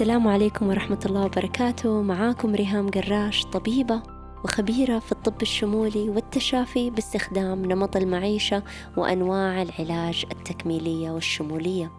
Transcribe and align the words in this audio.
السلام 0.00 0.28
عليكم 0.28 0.68
ورحمة 0.68 0.98
الله 1.06 1.24
وبركاته. 1.24 2.02
معاكم 2.02 2.54
ريهام 2.54 2.90
قراش 2.90 3.44
طبيبة 3.44 4.02
وخبيرة 4.44 4.98
في 4.98 5.12
الطب 5.12 5.42
الشمولي 5.42 6.08
والتشافي 6.08 6.90
باستخدام 6.90 7.64
نمط 7.64 7.96
المعيشة 7.96 8.62
وأنواع 8.96 9.62
العلاج 9.62 10.24
التكميلية 10.32 11.10
والشمولية. 11.10 11.92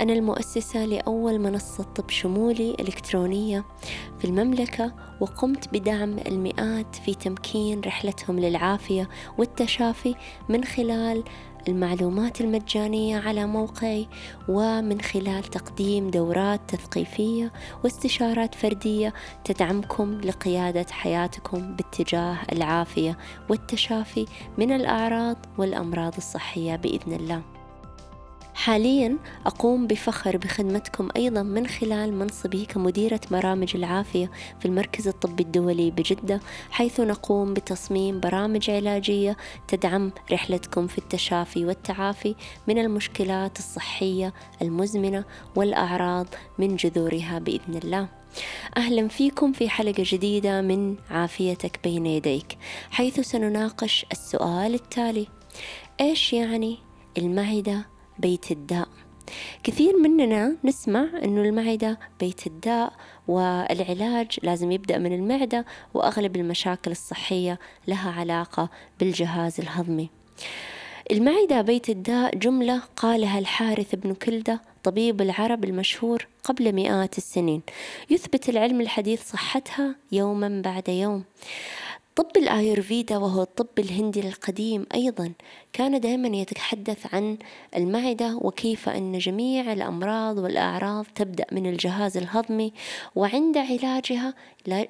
أنا 0.00 0.12
المؤسسة 0.12 0.84
لأول 0.84 1.38
منصة 1.38 1.82
طب 1.84 2.10
شمولي 2.10 2.76
إلكترونية 2.80 3.64
في 4.18 4.24
المملكة 4.24 4.92
وقمت 5.20 5.68
بدعم 5.72 6.18
المئات 6.18 6.96
في 6.96 7.14
تمكين 7.14 7.80
رحلتهم 7.80 8.38
للعافية 8.38 9.08
والتشافي 9.38 10.14
من 10.48 10.64
خلال 10.64 11.24
المعلومات 11.68 12.40
المجانية 12.40 13.18
على 13.18 13.46
موقعي 13.46 14.08
ومن 14.48 15.00
خلال 15.00 15.44
تقديم 15.44 16.10
دورات 16.10 16.60
تثقيفية 16.68 17.52
واستشارات 17.84 18.54
فردية 18.54 19.14
تدعمكم 19.44 20.20
لقيادة 20.20 20.86
حياتكم 20.90 21.76
باتجاه 21.76 22.38
العافية 22.52 23.18
والتشافي 23.48 24.26
من 24.58 24.72
الأعراض 24.72 25.36
والأمراض 25.58 26.16
الصحية 26.16 26.76
بإذن 26.76 27.12
الله. 27.12 27.57
حاليا 28.58 29.18
أقوم 29.46 29.86
بفخر 29.86 30.36
بخدمتكم 30.36 31.08
أيضا 31.16 31.42
من 31.42 31.66
خلال 31.66 32.14
منصبي 32.14 32.64
كمديرة 32.64 33.20
برامج 33.30 33.76
العافية 33.76 34.30
في 34.60 34.66
المركز 34.66 35.08
الطبي 35.08 35.42
الدولي 35.42 35.90
بجدة 35.90 36.40
حيث 36.70 37.00
نقوم 37.00 37.54
بتصميم 37.54 38.20
برامج 38.20 38.70
علاجية 38.70 39.36
تدعم 39.68 40.12
رحلتكم 40.32 40.86
في 40.86 40.98
التشافي 40.98 41.64
والتعافي 41.64 42.34
من 42.68 42.78
المشكلات 42.78 43.58
الصحية 43.58 44.34
المزمنة 44.62 45.24
والأعراض 45.56 46.26
من 46.58 46.76
جذورها 46.76 47.38
بإذن 47.38 47.80
الله. 47.84 48.08
أهلا 48.76 49.08
فيكم 49.08 49.52
في 49.52 49.68
حلقة 49.68 50.04
جديدة 50.06 50.60
من 50.60 50.96
عافيتك 51.10 51.80
بين 51.84 52.06
يديك 52.06 52.58
حيث 52.90 53.20
سنناقش 53.20 54.06
السؤال 54.12 54.74
التالي 54.74 55.26
إيش 56.00 56.32
يعني 56.32 56.78
المعدة 57.18 57.97
بيت 58.18 58.50
الداء. 58.50 58.88
كثير 59.64 59.96
مننا 59.96 60.56
نسمع 60.64 61.06
أنه 61.24 61.40
المعدة 61.42 61.98
بيت 62.20 62.46
الداء 62.46 62.92
والعلاج 63.28 64.38
لازم 64.42 64.70
يبدأ 64.72 64.98
من 64.98 65.12
المعدة 65.12 65.64
وأغلب 65.94 66.36
المشاكل 66.36 66.90
الصحية 66.90 67.58
لها 67.88 68.10
علاقة 68.10 68.70
بالجهاز 69.00 69.60
الهضمي. 69.60 70.10
المعدة 71.10 71.62
بيت 71.62 71.90
الداء 71.90 72.36
جملة 72.36 72.82
قالها 72.96 73.38
الحارث 73.38 73.94
بن 73.94 74.14
كلدة 74.14 74.62
طبيب 74.82 75.20
العرب 75.20 75.64
المشهور 75.64 76.26
قبل 76.44 76.72
مئات 76.72 77.18
السنين. 77.18 77.62
يثبت 78.10 78.48
العلم 78.48 78.80
الحديث 78.80 79.30
صحتها 79.30 79.94
يوما 80.12 80.62
بعد 80.64 80.88
يوم. 80.88 81.24
طب 82.18 82.36
الآيورفيدا 82.36 83.16
وهو 83.16 83.42
الطب 83.42 83.78
الهندي 83.78 84.20
القديم 84.20 84.86
أيضا 84.94 85.32
كان 85.72 86.00
دائما 86.00 86.36
يتحدث 86.36 87.14
عن 87.14 87.38
المعدة 87.76 88.36
وكيف 88.36 88.88
أن 88.88 89.18
جميع 89.18 89.72
الأمراض 89.72 90.38
والأعراض 90.38 91.06
تبدأ 91.14 91.46
من 91.52 91.66
الجهاز 91.66 92.16
الهضمي 92.16 92.72
وعند 93.14 93.58
علاجها 93.58 94.34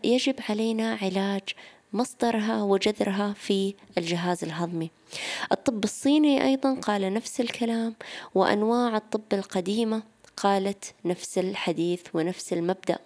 يجب 0.04 0.34
علينا 0.48 0.98
علاج 1.02 1.42
مصدرها 1.92 2.62
وجذرها 2.62 3.32
في 3.32 3.74
الجهاز 3.98 4.44
الهضمي. 4.44 4.90
الطب 5.52 5.84
الصيني 5.84 6.44
أيضا 6.44 6.74
قال 6.74 7.14
نفس 7.14 7.40
الكلام 7.40 7.94
وأنواع 8.34 8.96
الطب 8.96 9.32
القديمة 9.32 10.02
قالت 10.36 10.94
نفس 11.04 11.38
الحديث 11.38 12.00
ونفس 12.14 12.52
المبدأ. 12.52 12.98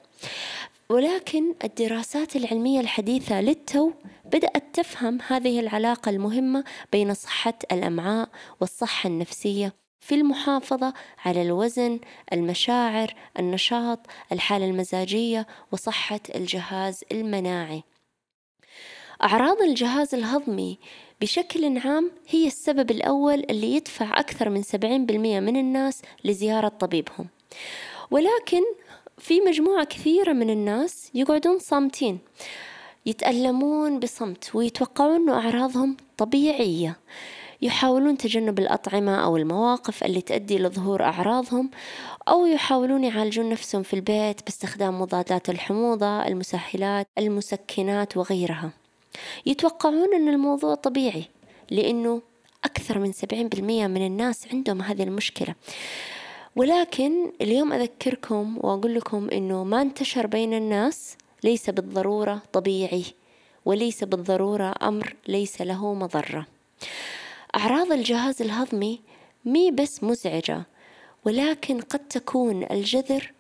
ولكن 0.93 1.55
الدراسات 1.65 2.37
العلمية 2.37 2.81
الحديثة 2.81 3.41
للتو 3.41 3.93
بدأت 4.25 4.65
تفهم 4.73 5.19
هذه 5.27 5.61
العلاقة 5.61 6.11
المهمة 6.11 6.65
بين 6.93 7.15
صحة 7.15 7.55
الأمعاء 7.73 8.29
والصحة 8.61 9.07
النفسية 9.07 9.75
في 10.01 10.15
المحافظة 10.15 10.95
على 11.25 11.43
الوزن، 11.43 12.01
المشاعر، 12.33 13.15
النشاط، 13.39 13.99
الحالة 14.33 14.65
المزاجية 14.65 15.47
وصحة 15.73 16.21
الجهاز 16.35 17.05
المناعي. 17.13 17.83
أعراض 19.23 19.63
الجهاز 19.63 20.15
الهضمي 20.15 20.79
بشكل 21.21 21.79
عام 21.79 22.11
هي 22.29 22.47
السبب 22.47 22.91
الأول 22.91 23.45
اللي 23.51 23.75
يدفع 23.75 24.21
أكثر 24.21 24.49
من 24.51 24.63
70% 24.63 25.41
من 25.41 25.57
الناس 25.57 26.03
لزيارة 26.25 26.69
طبيبهم. 26.69 27.29
ولكن 28.11 28.63
في 29.23 29.41
مجموعة 29.41 29.85
كثيرة 29.85 30.33
من 30.33 30.51
الناس 30.51 31.11
يقعدون 31.15 31.59
صامتين 31.59 32.19
يتألمون 33.07 34.01
بصمت 34.01 34.55
ويتوقعون 34.55 35.15
أنه 35.15 35.39
أعراضهم 35.39 35.97
طبيعية. 36.19 36.97
يحاولون 37.63 38.17
تجنب 38.17 38.59
الأطعمة 38.59 39.25
أو 39.25 39.37
المواقف 39.37 40.05
اللي 40.05 40.21
تؤدي 40.21 40.59
لظهور 40.59 41.03
أعراضهم 41.03 41.71
أو 42.29 42.47
يحاولون 42.47 43.05
يعالجون 43.05 43.49
نفسهم 43.49 43.83
في 43.83 43.95
البيت 43.95 44.43
باستخدام 44.45 45.01
مضادات 45.01 45.51
الحموضة 45.51 46.27
المسهلات 46.27 47.07
المسكنات 47.19 48.17
وغيرها. 48.17 48.71
يتوقعون 49.47 50.15
أن 50.15 50.29
الموضوع 50.29 50.75
طبيعي 50.75 51.25
لأنه 51.71 52.23
أكثر 52.65 52.99
من 52.99 53.13
70% 53.13 53.61
من 53.89 54.07
الناس 54.07 54.49
عندهم 54.53 54.83
هذه 54.83 55.03
المشكلة. 55.03 55.55
ولكن 56.57 57.33
اليوم 57.41 57.73
أذكركم 57.73 58.59
وأقول 58.61 58.95
لكم 58.95 59.29
إنه 59.33 59.65
ما 59.65 59.83
انتشر 59.83 60.27
بين 60.27 60.55
الناس 60.55 61.17
ليس 61.45 61.71
بالضرورة 61.71 62.43
طبيعي 62.53 63.05
وليس 63.65 64.05
بالضرورة 64.05 64.75
أمر 64.83 65.15
ليس 65.29 65.63
له 65.63 65.95
مضرة. 65.95 66.47
أعراض 67.57 67.93
الجهاز 67.93 68.43
الهضمي 68.43 69.01
مي 69.45 69.71
بس 69.71 70.05
مزعجة 70.05 70.63
ولكن 71.25 71.81
قد 71.81 71.99
تكون 71.99 72.67
الجذر 72.71 73.33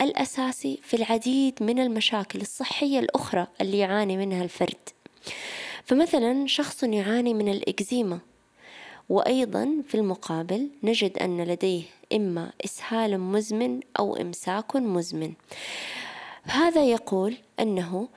الأساسي 0.00 0.78
في 0.82 0.96
العديد 0.96 1.62
من 1.62 1.78
المشاكل 1.78 2.40
الصحية 2.40 2.98
الأخرى 2.98 3.46
اللي 3.60 3.78
يعاني 3.78 4.16
منها 4.16 4.44
الفرد. 4.44 4.88
فمثلا 5.84 6.46
شخص 6.46 6.82
يعاني 6.82 7.34
من 7.34 7.48
الإكزيما 7.48 8.18
وأيضا 9.08 9.82
في 9.88 9.94
المقابل 9.94 10.68
نجد 10.82 11.18
أن 11.18 11.44
لديه 11.44 11.82
إما 12.12 12.52
إسهال 12.64 13.20
مزمن 13.20 13.80
أو 13.98 14.16
إمساك 14.16 14.76
مزمن. 14.76 15.32
هذا 16.42 16.84
يقول 16.84 17.36
أنه 17.60 18.08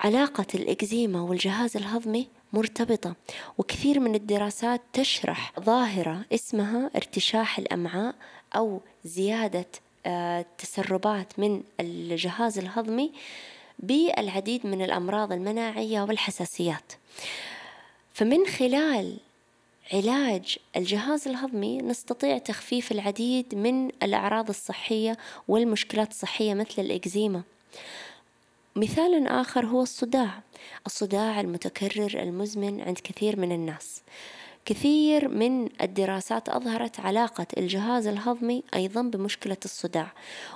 علاقة 0.00 0.46
الإكزيما 0.54 1.20
والجهاز 1.20 1.76
الهضمي 1.76 2.28
مرتبطة 2.52 3.14
وكثير 3.58 4.00
من 4.00 4.14
الدراسات 4.14 4.80
تشرح 4.92 5.52
ظاهرة 5.60 6.24
اسمها 6.32 6.90
ارتشاح 6.96 7.58
الأمعاء 7.58 8.14
أو 8.56 8.80
زيادة 9.04 9.66
آه، 10.06 10.44
تسربات 10.58 11.38
من 11.38 11.62
الجهاز 11.80 12.58
الهضمي 12.58 13.12
بالعديد 13.78 14.66
من 14.66 14.82
الأمراض 14.82 15.32
المناعية 15.32 16.02
والحساسيات. 16.02 16.92
فمن 18.14 18.46
خلال 18.46 19.16
علاج 19.92 20.58
الجهاز 20.76 21.28
الهضمي 21.28 21.78
نستطيع 21.78 22.38
تخفيف 22.38 22.92
العديد 22.92 23.54
من 23.54 23.88
الأعراض 24.02 24.48
الصحية 24.48 25.16
والمشكلات 25.48 26.10
الصحية 26.10 26.54
مثل 26.54 26.82
الإكزيما. 26.82 27.42
مثال 28.76 29.26
آخر 29.26 29.66
هو 29.66 29.82
الصداع. 29.82 30.42
الصداع 30.86 31.40
المتكرر 31.40 32.22
المزمن 32.22 32.80
عند 32.80 32.98
كثير 32.98 33.40
من 33.40 33.52
الناس. 33.52 34.02
كثير 34.68 35.28
من 35.28 35.68
الدراسات 35.82 36.48
أظهرت 36.48 37.00
علاقة 37.00 37.46
الجهاز 37.58 38.06
الهضمي 38.06 38.62
أيضا 38.74 39.02
بمشكلة 39.02 39.56
الصداع 39.64 40.12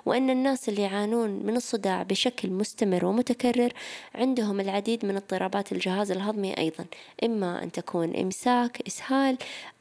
وأن 0.07 0.31
الناس 0.31 0.69
اللي 0.69 0.83
يعانون 0.83 1.31
من 1.31 1.57
الصداع 1.57 2.03
بشكل 2.03 2.51
مستمر 2.51 3.05
ومتكرر 3.05 3.73
عندهم 4.15 4.61
العديد 4.61 5.07
من 5.07 5.17
اضطرابات 5.17 5.73
الجهاز 5.73 6.11
الهضمي 6.11 6.59
أيضا 6.59 6.85
إما 7.25 7.63
أن 7.63 7.73
تكون 7.73 8.17
إمساك 8.17 8.83
إسهال 8.87 9.39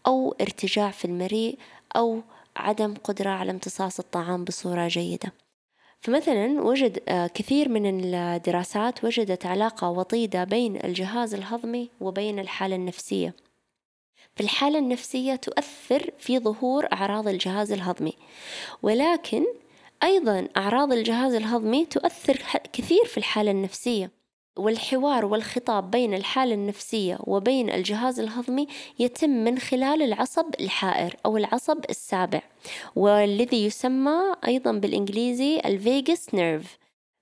أو 0.08 0.36
ارتجاع 0.42 0.92
في 0.92 1.06
المريء 1.06 1.58
أو 1.96 2.22
عدم 2.56 2.94
قدرة 3.04 3.30
على 3.30 3.52
امتصاص 3.52 4.00
الطعام 4.00 4.44
بصورة 4.44 4.88
جيدة. 4.88 5.34
فمثلا 6.02 6.62
وجد 6.62 7.00
آه، 7.08 7.28
كثير 7.28 7.70
من 7.70 8.16
الدراسات 8.16 9.04
وجدت 9.04 9.46
علاقة 9.46 9.90
وطيدة 9.90 10.44
بين 10.44 10.86
الجهاز 10.86 11.34
الهضمي 11.34 11.90
وبين 12.00 12.40
الحالة 12.40 12.76
النفسية. 12.76 13.51
في 14.36 14.44
الحالة 14.44 14.80
النفسية 14.80 15.36
تؤثر 15.36 16.12
في 16.20 16.40
ظهور 16.40 16.88
أعراض 16.94 17.28
الجهاز 17.28 17.72
الهضمي. 17.72 18.14
ولكن 18.82 19.46
أيضا 20.04 20.48
أعراض 20.58 20.94
الجهاز 20.94 21.34
الهضمي 21.34 21.86
تؤثر 21.86 22.42
كثير 22.74 23.06
في 23.06 23.18
الحالة 23.18 23.52
النفسية. 23.52 24.12
والحوار 24.58 25.26
والخطاب 25.26 25.92
بين 25.92 26.14
الحالة 26.14 26.54
النفسية 26.54 27.18
وبين 27.24 27.70
الجهاز 27.70 28.20
الهضمي 28.20 28.68
يتم 29.00 29.30
من 29.30 29.60
خلال 29.60 30.02
العصب 30.02 30.46
الحائر 30.60 31.16
أو 31.26 31.38
العصب 31.38 31.80
السابع 31.90 32.42
والذي 32.96 33.66
يسمى 33.66 34.34
أيضا 34.48 34.72
بالإنجليزي 34.72 35.60
ال 35.66 35.77
vagus 35.77 36.34
nerve. 36.34 36.78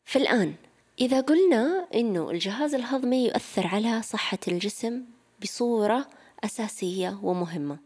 فالآن 0.05 0.53
إذا 1.01 1.21
قلنا 1.21 1.87
إنه 1.95 2.31
الجهاز 2.31 2.75
الهضمي 2.75 3.25
يؤثر 3.25 3.67
على 3.67 4.01
صحة 4.01 4.39
الجسم 4.47 5.03
بصورة 5.41 6.07
أساسية 6.43 7.19
ومهمة 7.23 7.77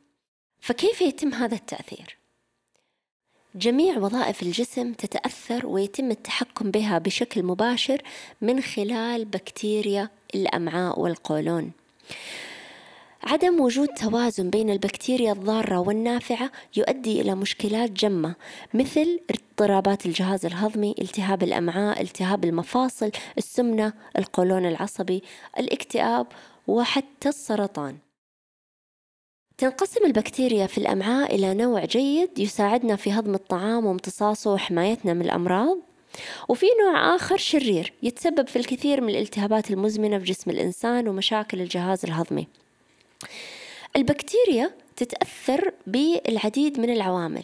فكيف 0.60 1.02
يتم 1.02 1.34
هذا 1.34 1.56
التأثير؟ 1.56 2.18
جميع 3.56 3.98
وظائف 3.98 4.44
الجسم 4.44 4.94
تتأثر 4.94 5.66
ويتم 5.66 6.12
التحكم 6.12 6.72
بها 6.72 6.98
بشكل 6.98 7.44
مباشر 7.44 8.02
من 8.42 8.62
خلال 8.62 9.26
بكتيريا 9.26 10.10
الأمعاء 10.36 11.00
والقولون. 11.00 11.72
عدم 13.24 13.62
وجود 13.62 13.88
توازن 13.88 14.50
بين 14.50 14.70
البكتيريا 14.70 15.32
الضارة 15.32 15.80
والنافعة 15.80 16.52
يؤدي 16.78 17.22
إلى 17.22 17.36
مشكلات 17.36 17.92
جمة 17.92 18.36
مثل 18.74 19.20
اضطرابات 19.30 20.06
الجهاز 20.06 20.46
الهضمي، 20.46 20.96
التهاب 21.02 21.44
الأمعاء، 21.44 22.02
التهاب 22.02 22.44
المفاصل، 22.44 23.12
السمنة، 23.38 23.94
القولون 24.18 24.66
العصبي، 24.66 25.24
الاكتئاب 25.60 26.28
وحتى 26.68 27.30
السرطان. 27.30 27.98
تنقسم 29.58 30.06
البكتيريا 30.06 30.68
في 30.68 30.78
الأمعاء 30.78 31.36
إلى 31.36 31.54
نوع 31.54 31.86
جيد 31.86 32.40
يساعدنا 32.40 32.96
في 32.96 33.12
هضم 33.12 33.34
الطعام 33.34 33.86
وامتصاصه 33.86 34.54
وحمايتنا 34.54 35.14
من 35.14 35.22
الأمراض. 35.22 35.78
وفي 36.50 36.66
نوع 36.84 37.16
آخر 37.16 37.38
شرير 37.38 37.94
يتسبب 38.04 38.48
في 38.48 38.56
الكثير 38.56 39.02
من 39.02 39.10
الالتهابات 39.10 39.72
المزمنة 39.72 40.20
في 40.20 40.26
جسم 40.26 40.52
الإنسان 40.52 41.08
ومشاكل 41.08 41.62
الجهاز 41.62 42.06
الهضمي. 42.06 42.48
البكتيريا 43.96 44.72
تتأثر 44.96 45.74
بالعديد 45.88 46.80
من 46.80 46.90
العوامل. 46.90 47.44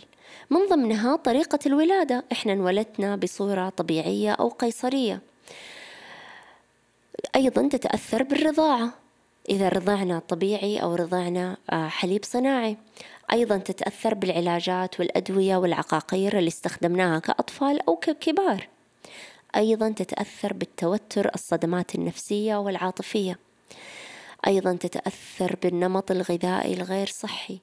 من 0.50 0.68
ضمنها 0.70 1.16
طريقة 1.16 1.60
الولادة. 1.66 2.24
إحنا 2.32 2.54
انولدنا 2.54 3.16
بصورة 3.16 3.70
طبيعية 3.70 4.32
أو 4.32 4.50
قيصرية. 4.50 5.22
أيضا 7.36 7.68
تتأثر 7.68 8.24
بالرضاعة. 8.24 8.99
إذا 9.50 9.70
رضعنا 9.70 10.20
طبيعي 10.20 10.82
أو 10.82 10.96
رضعنا 10.96 11.58
آه، 11.70 11.88
حليب 11.88 12.26
صناعي. 12.26 12.78
أيضا 13.32 13.58
تتأثر 13.58 14.14
بالعلاجات 14.14 15.00
والأدوية 15.00 15.58
والعقاقير 15.58 16.38
اللي 16.38 16.48
استخدمناها 16.48 17.20
كأطفال 17.20 17.88
أو 17.88 17.96
ككبار. 17.96 18.68
أيضا 19.56 19.90
تتأثر 19.90 20.54
بالتوتر 20.54 21.32
الصدمات 21.36 21.96
النفسية 21.96 22.56
والعاطفية. 22.56 23.40
أيضا 24.48 24.76
تتأثر 24.76 25.56
بالنمط 25.64 26.12
الغذائي 26.12 26.74
الغير 26.74 27.08
صحي. 27.08 27.60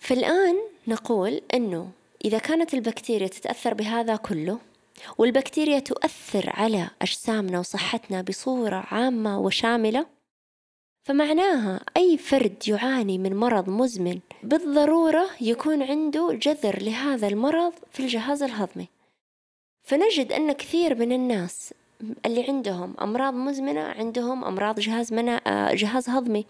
فالآن 0.00 0.56
نقول 0.88 1.42
أنه 1.54 1.90
إذا 2.24 2.38
كانت 2.38 2.74
البكتيريا 2.74 3.26
تتأثر 3.26 3.74
بهذا 3.74 4.16
كله 4.16 4.58
والبكتيريا 5.18 5.78
تؤثر 5.78 6.50
على 6.54 6.90
أجسامنا 7.02 7.58
وصحتنا 7.58 8.22
بصورة 8.22 8.84
عامة 8.90 9.40
وشاملة 9.40 10.13
فمعناها 11.04 11.80
أي 11.96 12.18
فرد 12.18 12.68
يعاني 12.68 13.18
من 13.18 13.36
مرض 13.36 13.68
مزمن 13.68 14.20
بالضرورة 14.42 15.30
يكون 15.40 15.82
عنده 15.82 16.32
جذر 16.32 16.82
لهذا 16.82 17.28
المرض 17.28 17.72
في 17.92 18.00
الجهاز 18.00 18.42
الهضمي. 18.42 18.88
فنجد 19.82 20.32
أن 20.32 20.52
كثير 20.52 20.94
من 20.94 21.12
الناس 21.12 21.74
اللي 22.26 22.44
عندهم 22.48 22.94
أمراض 23.00 23.34
مزمنة 23.34 23.80
عندهم 23.80 24.44
أمراض 24.44 24.80
جهاز 24.80 25.12
منا... 25.12 25.40
جهاز 25.74 26.08
هضمي. 26.08 26.46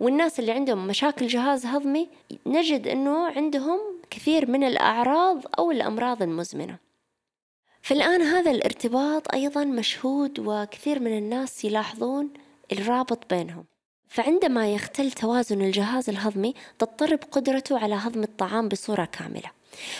والناس 0.00 0.40
اللي 0.40 0.52
عندهم 0.52 0.86
مشاكل 0.86 1.26
جهاز 1.26 1.66
هضمي 1.66 2.08
نجد 2.46 2.88
أنه 2.88 3.26
عندهم 3.26 3.80
كثير 4.10 4.50
من 4.50 4.64
الأعراض 4.64 5.42
أو 5.58 5.70
الأمراض 5.70 6.22
المزمنة. 6.22 6.78
فالآن 7.82 8.22
هذا 8.22 8.50
الارتباط 8.50 9.34
أيضا 9.34 9.64
مشهود 9.64 10.38
وكثير 10.38 11.00
من 11.00 11.18
الناس 11.18 11.64
يلاحظون 11.64 12.30
الرابط 12.72 13.34
بينهم. 13.34 13.64
فعندما 14.08 14.74
يختل 14.74 15.10
توازن 15.12 15.62
الجهاز 15.62 16.08
الهضمي 16.08 16.54
تضطرب 16.78 17.18
قدرته 17.30 17.78
على 17.78 17.94
هضم 17.94 18.22
الطعام 18.22 18.68
بصورة 18.68 19.04
كاملة. 19.04 19.50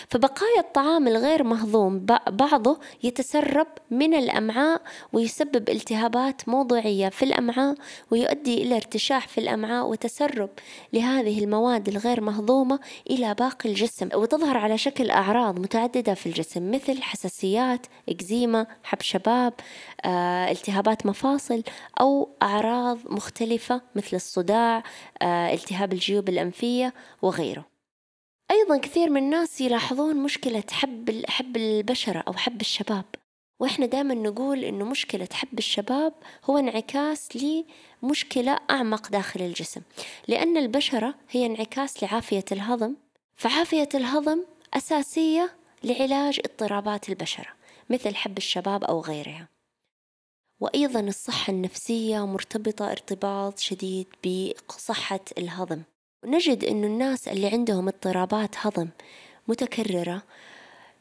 فبقايا 0.08 0.60
الطعام 0.60 1.08
الغير 1.08 1.42
مهضوم 1.42 2.06
بعضه 2.28 2.78
يتسرب 3.02 3.66
من 3.90 4.14
الأمعاء 4.14 4.82
ويسبب 5.12 5.68
التهابات 5.68 6.48
موضعية 6.48 7.08
في 7.08 7.24
الأمعاء 7.24 7.74
ويؤدي 8.10 8.62
إلى 8.62 8.76
ارتشاح 8.76 9.28
في 9.28 9.38
الأمعاء 9.38 9.88
وتسرب 9.88 10.50
لهذه 10.92 11.44
المواد 11.44 11.88
الغير 11.88 12.20
مهضومة 12.20 12.80
إلى 13.10 13.34
باقي 13.34 13.68
الجسم 13.68 14.08
وتظهر 14.14 14.56
على 14.56 14.78
شكل 14.78 15.10
أعراض 15.10 15.58
متعددة 15.58 16.14
في 16.14 16.26
الجسم 16.26 16.70
مثل 16.70 17.02
حساسيات، 17.02 17.86
إكزيما، 18.08 18.66
حب 18.82 19.00
شباب، 19.00 19.52
آه، 20.04 20.50
التهابات 20.50 21.06
مفاصل 21.06 21.62
أو 22.00 22.28
أعراض 22.42 22.98
مختلفة 23.04 23.80
مثل 23.94 24.16
الصداع، 24.16 24.82
آه، 25.22 25.52
التهاب 25.52 25.92
الجيوب 25.92 26.28
الأنفية 26.28 26.94
وغيره. 27.22 27.73
أيضا 28.50 28.78
كثير 28.78 29.10
من 29.10 29.22
الناس 29.22 29.60
يلاحظون 29.60 30.16
مشكلة 30.16 30.64
حب 30.70 31.24
حب 31.28 31.56
البشرة 31.56 32.24
أو 32.28 32.32
حب 32.32 32.60
الشباب. 32.60 33.04
وإحنا 33.60 33.86
دائما 33.86 34.14
نقول 34.14 34.64
إنه 34.64 34.84
مشكلة 34.84 35.28
حب 35.32 35.58
الشباب 35.58 36.12
هو 36.44 36.58
انعكاس 36.58 37.28
لمشكلة 38.02 38.58
أعمق 38.70 39.08
داخل 39.10 39.42
الجسم. 39.42 39.80
لأن 40.28 40.56
البشرة 40.56 41.14
هي 41.30 41.46
انعكاس 41.46 42.02
لعافية 42.02 42.44
الهضم 42.52 42.94
فعافية 43.36 43.88
الهضم 43.94 44.44
أساسية 44.74 45.56
لعلاج 45.84 46.40
اضطرابات 46.44 47.08
البشرة 47.08 47.48
مثل 47.90 48.14
حب 48.14 48.38
الشباب 48.38 48.84
أو 48.84 49.00
غيرها. 49.00 49.48
وأيضا 50.60 51.00
الصحة 51.00 51.50
النفسية 51.52 52.26
مرتبطة 52.26 52.90
ارتباط 52.90 53.58
شديد 53.58 54.06
بصحة 54.68 55.20
الهضم. 55.38 55.82
نجد 56.26 56.64
أنه 56.64 56.86
الناس 56.86 57.28
اللي 57.28 57.46
عندهم 57.46 57.88
اضطرابات 57.88 58.50
هضم 58.58 58.88
متكررة. 59.48 60.22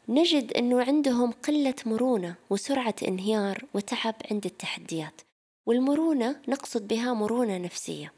نجد 0.09 0.53
أنه 0.53 0.83
عندهم 0.83 1.31
قلة 1.31 1.75
مرونة 1.85 2.35
وسرعة 2.49 2.95
انهيار 3.07 3.65
وتعب 3.73 4.15
عند 4.31 4.45
التحديات. 4.45 5.21
والمرونة 5.65 6.35
نقصد 6.47 6.87
بها 6.87 7.13
مرونة 7.13 7.57
نفسية. 7.57 8.13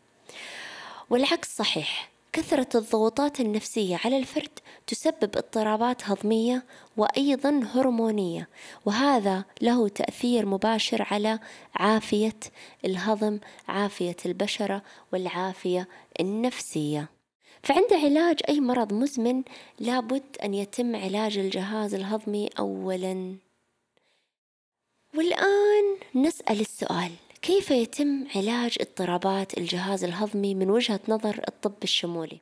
والعكس 1.10 1.56
صحيح. 1.56 2.15
كثرة 2.36 2.68
الضغوطات 2.76 3.40
النفسية 3.40 4.00
على 4.06 4.18
الفرد 4.18 4.60
تسبب 4.88 5.38
اضطرابات 5.38 6.10
هضمية 6.10 6.66
وأيضا 6.98 7.62
هرمونية 7.74 8.50
وهذا 8.86 9.46
له 9.62 9.88
تأثير 9.88 10.46
مباشر 10.46 11.08
على 11.12 11.40
عافية 11.76 12.40
الهضم 12.86 13.40
عافية 13.68 14.16
البشرة 14.26 14.82
والعافية 15.14 15.88
النفسية. 16.20 17.10
فعند 17.64 17.94
علاج 17.94 18.40
أي 18.50 18.60
مرض 18.60 18.94
مزمن 18.94 19.44
لابد 19.80 20.38
أن 20.44 20.54
يتم 20.54 20.96
علاج 20.96 21.38
الجهاز 21.38 21.94
الهضمي 21.94 22.50
أولا. 22.60 23.36
والآن 25.16 25.98
نسأل 26.16 26.60
السؤال. 26.60 27.12
كيف 27.48 27.72
يتم 27.72 28.26
علاج 28.36 28.78
اضطرابات 28.82 29.58
الجهاز 29.58 30.04
الهضمي 30.04 30.56
من 30.56 30.70
وجهة 30.70 31.00
نظر 31.08 31.42
الطب 31.48 31.84
الشمولي؟ 31.84 32.42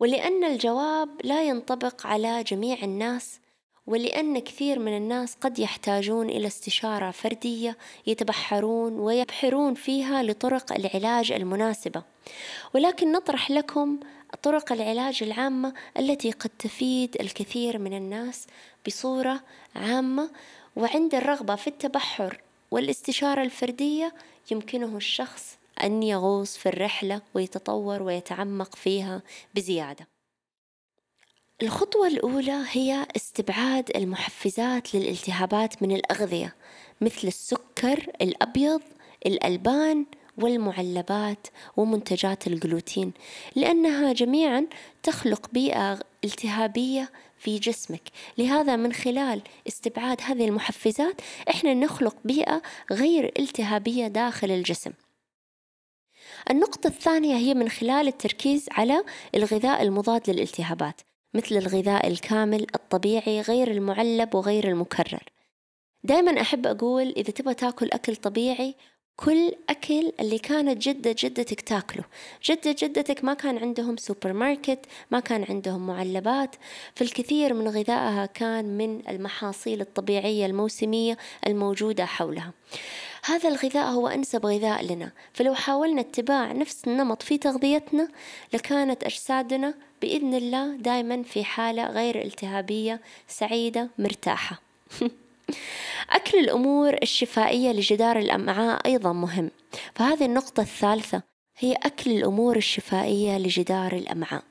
ولأن 0.00 0.44
الجواب 0.44 1.08
لا 1.24 1.42
ينطبق 1.42 2.06
على 2.06 2.42
جميع 2.42 2.78
الناس 2.82 3.40
ولأن 3.86 4.38
كثير 4.38 4.78
من 4.78 4.96
الناس 4.96 5.34
قد 5.40 5.58
يحتاجون 5.58 6.28
إلى 6.28 6.46
استشارة 6.46 7.10
فردية 7.10 7.76
يتبحرون 8.06 8.92
ويبحرون 8.92 9.74
فيها 9.74 10.22
لطرق 10.22 10.72
العلاج 10.72 11.32
المناسبة. 11.32 12.02
ولكن 12.74 13.12
نطرح 13.12 13.50
لكم 13.50 14.00
طرق 14.42 14.72
العلاج 14.72 15.22
العامة 15.22 15.74
التي 15.98 16.30
قد 16.30 16.50
تفيد 16.58 17.16
الكثير 17.20 17.78
من 17.78 17.96
الناس 17.96 18.46
بصورة 18.86 19.40
عامة 19.76 20.30
وعند 20.76 21.14
الرغبة 21.14 21.54
في 21.54 21.66
التبحر 21.66 22.42
والاستشارة 22.72 23.42
الفردية 23.42 24.14
يمكنه 24.50 24.96
الشخص 24.96 25.58
أن 25.82 26.02
يغوص 26.02 26.56
في 26.56 26.68
الرحلة 26.68 27.22
ويتطور 27.34 28.02
ويتعمق 28.02 28.76
فيها 28.76 29.22
بزيادة. 29.54 30.08
الخطوة 31.62 32.06
الأولى 32.06 32.64
هي 32.70 33.06
استبعاد 33.16 33.90
المحفزات 33.96 34.94
للالتهابات 34.94 35.82
من 35.82 35.92
الأغذية 35.96 36.54
مثل 37.00 37.28
السكر 37.28 38.06
الأبيض، 38.22 38.80
الألبان، 39.26 40.06
والمعلبات 40.38 41.46
ومنتجات 41.76 42.46
الجلوتين 42.46 43.12
لأنها 43.56 44.12
جميعا 44.12 44.66
تخلق 45.02 45.50
بيئة 45.52 45.98
التهابية 46.24 47.10
في 47.42 47.58
جسمك. 47.58 48.02
لهذا 48.38 48.76
من 48.76 48.92
خلال 48.92 49.42
استبعاد 49.68 50.20
هذه 50.22 50.48
المحفزات 50.48 51.20
إحنا 51.50 51.74
نخلق 51.74 52.16
بيئة 52.24 52.62
غير 52.92 53.32
التهابية 53.38 54.06
داخل 54.06 54.50
الجسم. 54.50 54.92
النقطة 56.50 56.86
الثانية 56.86 57.36
هي 57.36 57.54
من 57.54 57.68
خلال 57.68 58.08
التركيز 58.08 58.66
على 58.70 59.04
الغذاء 59.34 59.82
المضاد 59.82 60.30
للالتهابات 60.30 61.00
مثل 61.34 61.56
الغذاء 61.56 62.08
الكامل 62.08 62.66
الطبيعي 62.74 63.40
غير 63.40 63.70
المعلب 63.70 64.34
وغير 64.34 64.68
المكرر. 64.68 65.22
دائما 66.04 66.40
أحب 66.40 66.66
أقول 66.66 67.08
إذا 67.16 67.30
تبغى 67.30 67.54
تاكل 67.54 67.88
أكل 67.92 68.16
طبيعي 68.16 68.74
كل 69.16 69.52
أكل 69.68 70.12
اللي 70.20 70.38
كانت 70.38 70.88
جدة 70.88 71.14
جدتك 71.18 71.60
تاكله. 71.60 72.04
جدة 72.44 72.76
جدتك 72.78 73.24
ما 73.24 73.34
كان 73.34 73.58
عندهم 73.58 73.96
سوبر 73.96 74.32
ماركت 74.32 74.78
ما 75.10 75.20
كان 75.20 75.44
عندهم 75.48 75.86
معلبات. 75.86 76.56
فالكثير 76.94 77.54
من 77.54 77.68
غذائها 77.68 78.26
كان 78.26 78.78
من 78.78 79.08
المحاصيل 79.08 79.80
الطبيعية 79.80 80.46
الموسمية 80.46 81.16
الموجودة 81.46 82.04
حولها. 82.04 82.52
هذا 83.24 83.48
الغذاء 83.48 83.86
هو 83.86 84.08
أنسب 84.08 84.46
غذاء 84.46 84.84
لنا. 84.84 85.12
فلو 85.32 85.54
حاولنا 85.54 86.00
اتباع 86.00 86.52
نفس 86.52 86.84
النمط 86.86 87.22
في 87.22 87.38
تغذيتنا 87.38 88.08
لكانت 88.54 89.04
أجسادنا 89.04 89.74
بإذن 90.02 90.34
الله 90.34 90.76
دائما 90.76 91.22
في 91.22 91.44
حالة 91.44 91.86
غير 91.86 92.22
التهابية 92.22 93.00
سعيدة 93.28 93.90
مرتاحة. 93.98 94.62
أكل 96.10 96.38
الأمور 96.38 96.96
الشفائية 97.02 97.72
لجدار 97.72 98.18
الأمعاء 98.18 98.86
أيضا 98.86 99.12
مهم. 99.12 99.50
فهذه 99.94 100.24
النقطة 100.24 100.60
الثالثة 100.60 101.22
هي 101.58 101.72
أكل 101.72 102.10
الأمور 102.10 102.56
الشفائية 102.56 103.38
لجدار 103.38 103.92
الأمعاء. 103.92 104.42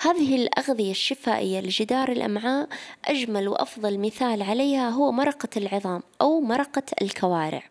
هذه 0.00 0.36
الأغذية 0.36 0.90
الشفائية 0.90 1.60
لجدار 1.60 2.12
الأمعاء 2.12 2.68
أجمل 3.04 3.48
وأفضل 3.48 3.98
مثال 3.98 4.42
عليها 4.42 4.88
هو 4.88 5.12
مرقة 5.12 5.48
العظام 5.56 6.02
أو 6.20 6.40
مرقة 6.40 6.82
الكوارع. 7.02 7.62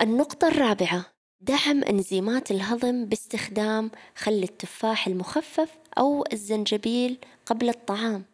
النقطة 0.00 0.48
الرابعة 0.48 1.04
دعم 1.40 1.84
أنزيمات 1.84 2.50
الهضم 2.50 3.04
باستخدام 3.04 3.90
خل 4.16 4.42
التفاح 4.42 5.06
المخفف 5.06 5.78
أو 5.98 6.24
الزنجبيل 6.32 7.18
قبل 7.46 7.68
الطعام. 7.68 8.24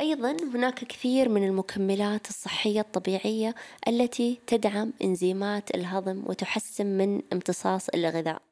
أيضا 0.00 0.36
هناك 0.54 0.84
كثير 0.84 1.28
من 1.28 1.44
المكملات 1.44 2.28
الصحية 2.28 2.80
الطبيعية 2.80 3.54
التي 3.88 4.38
تدعم 4.46 4.92
إنزيمات 5.04 5.74
الهضم 5.74 6.22
وتحسن 6.26 6.86
من 6.86 7.22
امتصاص 7.32 7.88
الغذاء. 7.88 8.42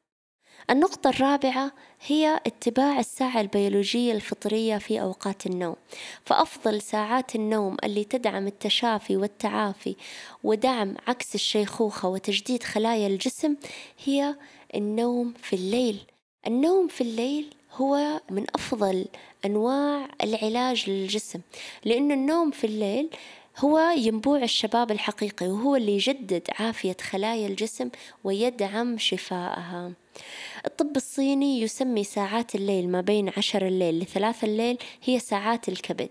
النقطة 0.69 1.09
الرابعة 1.09 1.71
هي 2.07 2.41
اتباع 2.45 2.99
الساعة 2.99 3.41
البيولوجية 3.41 4.13
الفطرية 4.13 4.77
في 4.77 5.01
أوقات 5.01 5.45
النوم. 5.45 5.75
فأفضل 6.25 6.81
ساعات 6.81 7.35
النوم 7.35 7.77
اللي 7.83 8.03
تدعم 8.03 8.47
التشافي 8.47 9.17
والتعافي 9.17 9.95
ودعم 10.43 10.95
عكس 11.07 11.35
الشيخوخة 11.35 12.09
وتجديد 12.09 12.63
خلايا 12.63 13.07
الجسم 13.07 13.55
هي 14.05 14.35
النوم 14.75 15.33
في 15.43 15.55
الليل. 15.55 15.99
النوم 16.47 16.87
في 16.87 17.01
الليل 17.01 17.53
هو 17.75 18.21
من 18.29 18.45
أفضل 18.55 19.05
أنواع 19.45 20.07
العلاج 20.23 20.89
للجسم 20.89 21.39
لأن 21.85 22.11
النوم 22.11 22.51
في 22.51 22.63
الليل 22.63 23.09
هو 23.57 23.79
ينبوع 23.97 24.43
الشباب 24.43 24.91
الحقيقي 24.91 25.47
وهو 25.47 25.75
اللي 25.75 25.95
يجدد 25.95 26.47
عافية 26.59 26.97
خلايا 27.01 27.47
الجسم 27.47 27.89
ويدعم 28.23 28.97
شفائها. 28.97 29.91
الطب 30.65 30.95
الصيني 30.95 31.61
يسمي 31.61 32.03
ساعات 32.03 32.55
الليل 32.55 32.89
ما 32.89 33.01
بين 33.01 33.31
عشر 33.37 33.67
الليل 33.67 33.99
لثلاث 33.99 34.43
الليل 34.43 34.77
هي 35.03 35.19
ساعات 35.19 35.69
الكبد 35.69 36.09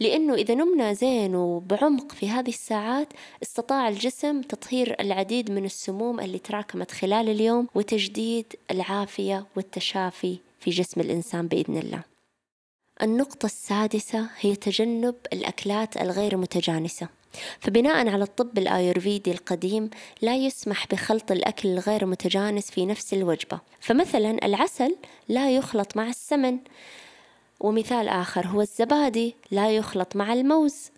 لأنه 0.00 0.34
إذا 0.34 0.54
نمنا 0.54 0.92
زين 0.92 1.34
وبعمق 1.34 2.12
في 2.12 2.28
هذه 2.28 2.48
الساعات 2.48 3.08
استطاع 3.42 3.88
الجسم 3.88 4.42
تطهير 4.42 4.96
العديد 5.00 5.50
من 5.50 5.64
السموم 5.64 6.20
اللي 6.20 6.38
تراكمت 6.38 6.90
خلال 6.90 7.28
اليوم 7.28 7.68
وتجديد 7.74 8.46
العافية 8.70 9.46
والتشافي 9.56 10.38
في 10.60 10.70
جسم 10.70 11.00
الإنسان 11.00 11.46
بإذن 11.46 11.78
الله. 11.78 12.11
النقطة 13.02 13.46
السادسة 13.46 14.26
هي 14.40 14.56
تجنب 14.56 15.14
الأكلات 15.32 15.96
الغير 15.96 16.36
متجانسة. 16.36 17.08
فبناء 17.60 18.08
على 18.08 18.24
الطب 18.24 18.58
الآيورفيدي 18.58 19.32
القديم 19.32 19.90
لا 20.22 20.36
يسمح 20.36 20.86
بخلط 20.86 21.32
الأكل 21.32 21.68
الغير 21.68 22.06
متجانس 22.06 22.70
في 22.70 22.86
نفس 22.86 23.12
الوجبة. 23.14 23.60
فمثلا 23.80 24.46
العسل 24.46 24.96
لا 25.28 25.56
يخلط 25.56 25.96
مع 25.96 26.08
السمن. 26.08 26.58
ومثال 27.60 28.08
آخر 28.08 28.46
هو 28.46 28.60
الزبادي 28.60 29.34
لا 29.50 29.70
يخلط 29.70 30.16
مع 30.16 30.32
الموز. 30.32 30.90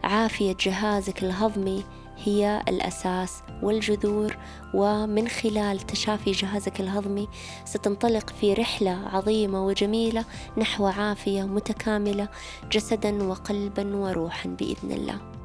عافية 0.04 0.56
جهازك 0.60 1.22
الهضمي 1.22 1.84
هي 2.16 2.62
الأساس 2.68 3.42
والجذور. 3.62 4.36
ومن 4.74 5.28
خلال 5.28 5.80
تشافي 5.80 6.32
جهازك 6.32 6.80
الهضمي 6.80 7.28
ستنطلق 7.64 8.30
في 8.40 8.54
رحلة 8.54 9.08
عظيمة 9.12 9.66
وجميلة 9.66 10.24
نحو 10.58 10.86
عافية 10.86 11.42
متكاملة 11.42 12.28
جسدا 12.72 13.22
وقلبا 13.22 13.96
وروحا 13.96 14.48
بإذن 14.48 14.92
الله. 14.92 15.41